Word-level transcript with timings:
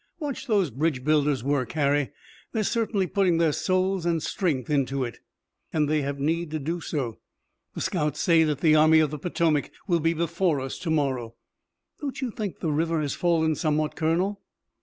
Watch 0.17 0.47
those 0.47 0.71
bridge 0.71 1.03
builders 1.03 1.43
work, 1.43 1.73
Harry! 1.73 2.09
They're 2.53 2.63
certainly 2.63 3.05
putting 3.05 3.37
their 3.37 3.51
souls 3.51 4.03
and 4.03 4.23
strength 4.23 4.67
into 4.67 5.03
it." 5.03 5.19
"And 5.71 5.87
they 5.87 6.01
have 6.01 6.17
need 6.19 6.49
to 6.49 6.59
do 6.59 6.81
so. 6.81 7.19
The 7.75 7.81
scouts 7.81 8.19
say 8.19 8.43
that 8.45 8.61
the 8.61 8.73
Army 8.75 8.97
of 8.99 9.11
the 9.11 9.19
Potomac 9.19 9.69
will 9.85 9.99
be 9.99 10.15
before 10.15 10.59
us 10.59 10.79
to 10.79 10.89
morrow. 10.89 11.35
Don't 12.01 12.19
you 12.19 12.31
think 12.31 12.61
the 12.61 12.71
river 12.71 12.99
has 13.01 13.13
fallen 13.13 13.53
somewhat, 13.53 13.95
Colonel?" 13.95 14.41